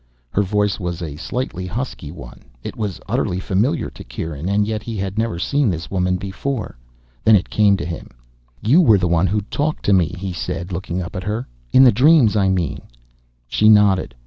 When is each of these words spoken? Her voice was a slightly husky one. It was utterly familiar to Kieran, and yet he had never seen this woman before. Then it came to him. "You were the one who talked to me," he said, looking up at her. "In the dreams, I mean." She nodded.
Her 0.31 0.41
voice 0.41 0.79
was 0.79 1.03
a 1.03 1.15
slightly 1.15 1.67
husky 1.67 2.11
one. 2.11 2.41
It 2.63 2.75
was 2.75 2.99
utterly 3.07 3.39
familiar 3.39 3.91
to 3.91 4.03
Kieran, 4.03 4.49
and 4.49 4.65
yet 4.65 4.81
he 4.81 4.97
had 4.97 5.19
never 5.19 5.37
seen 5.37 5.69
this 5.69 5.91
woman 5.91 6.15
before. 6.17 6.75
Then 7.23 7.35
it 7.35 7.51
came 7.51 7.77
to 7.77 7.85
him. 7.85 8.09
"You 8.63 8.81
were 8.81 8.97
the 8.97 9.07
one 9.07 9.27
who 9.27 9.41
talked 9.41 9.85
to 9.85 9.93
me," 9.93 10.07
he 10.17 10.33
said, 10.33 10.71
looking 10.71 11.03
up 11.03 11.15
at 11.15 11.21
her. 11.25 11.47
"In 11.71 11.83
the 11.83 11.91
dreams, 11.91 12.35
I 12.35 12.49
mean." 12.49 12.79
She 13.47 13.69
nodded. 13.69 14.15